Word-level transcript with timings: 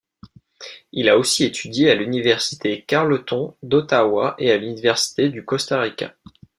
Il 0.93 1.09
a 1.09 1.17
aussi 1.19 1.43
étudié 1.43 1.91
à 1.91 1.93
l’université 1.93 2.81
Carleton 2.85 3.55
d'Ottawa 3.61 4.33
et 4.39 4.51
à 4.51 4.57
l’université 4.57 5.29
du 5.29 5.45
Costa 5.45 5.79
Rica. 5.79 6.15